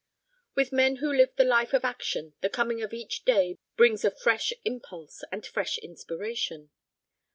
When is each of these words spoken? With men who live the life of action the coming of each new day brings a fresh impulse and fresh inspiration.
With 0.55 0.71
men 0.71 0.95
who 0.95 1.13
live 1.15 1.35
the 1.35 1.43
life 1.43 1.73
of 1.73 1.85
action 1.85 2.33
the 2.41 2.49
coming 2.49 2.81
of 2.81 2.91
each 2.91 3.21
new 3.21 3.25
day 3.35 3.59
brings 3.77 4.03
a 4.03 4.09
fresh 4.09 4.51
impulse 4.65 5.21
and 5.31 5.45
fresh 5.45 5.77
inspiration. 5.77 6.71